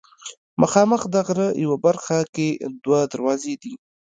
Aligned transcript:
مخامخ 0.61 1.01
د 1.13 1.15
غره 1.27 1.47
یوه 1.63 1.77
برخه 1.85 2.17
کې 2.35 2.47
دوه 2.83 2.99
دروازې 3.13 3.53
دي. 3.61 3.73